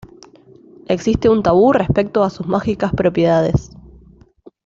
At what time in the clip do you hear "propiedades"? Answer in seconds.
2.91-3.69